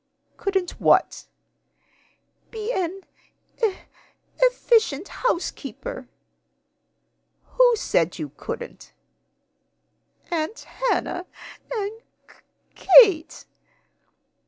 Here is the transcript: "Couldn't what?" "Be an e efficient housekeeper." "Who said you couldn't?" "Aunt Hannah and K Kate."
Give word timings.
"Couldn't 0.35 0.81
what?" 0.81 1.25
"Be 2.49 2.73
an 2.73 3.01
e 3.63 3.75
efficient 4.39 5.07
housekeeper." 5.09 6.07
"Who 7.49 7.75
said 7.75 8.17
you 8.17 8.31
couldn't?" 8.35 8.93
"Aunt 10.31 10.61
Hannah 10.61 11.27
and 11.69 12.01
K 12.73 12.87
Kate." 13.03 13.45